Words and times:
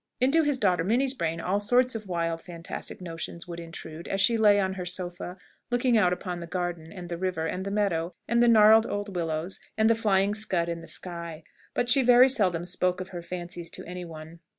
Into 0.19 0.41
his 0.41 0.57
daughter 0.57 0.83
Minnie's 0.83 1.13
brain 1.13 1.39
all 1.39 1.59
sorts 1.59 1.93
of 1.93 2.07
wild, 2.07 2.41
fantastic 2.41 3.01
notions 3.01 3.47
would 3.47 3.59
intrude 3.59 4.07
as 4.07 4.19
she 4.19 4.35
lay 4.35 4.59
on 4.59 4.73
her 4.73 4.83
sofa, 4.83 5.37
looking 5.69 5.95
out 5.95 6.11
upon 6.11 6.39
the 6.39 6.47
garden, 6.47 6.91
and 6.91 7.07
the 7.07 7.19
river, 7.19 7.45
and 7.45 7.63
the 7.63 7.69
meadow, 7.69 8.15
and 8.27 8.41
the 8.41 8.47
gnarled 8.47 8.87
old 8.87 9.15
willows, 9.15 9.59
and 9.77 9.91
the 9.91 9.93
flying 9.93 10.33
scud 10.33 10.67
in 10.69 10.81
the 10.81 10.87
sky; 10.87 11.43
but 11.75 11.87
she 11.87 12.01
very 12.01 12.29
seldom 12.29 12.65
spoke 12.65 12.99
of 12.99 13.09
her 13.09 13.21
fancies 13.21 13.69
to 13.69 13.85
any 13.85 14.03
one. 14.03 14.39